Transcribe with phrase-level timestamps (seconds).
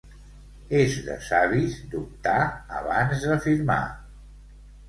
[0.77, 2.39] És de savis dubtar
[2.81, 3.81] abans de firmar.